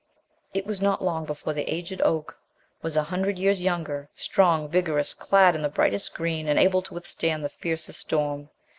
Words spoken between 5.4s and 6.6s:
in the brightest green and